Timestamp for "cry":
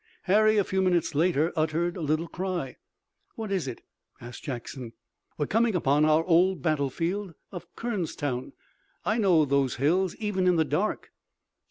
2.27-2.75